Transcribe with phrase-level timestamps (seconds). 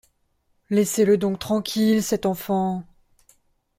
[0.71, 2.83] Laissez-le donc tranquille, cet enfant!…